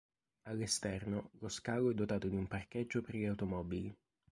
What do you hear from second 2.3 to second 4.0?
un parcheggio per le automobili.